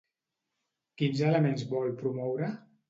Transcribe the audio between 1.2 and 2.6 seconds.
elements vol promoure?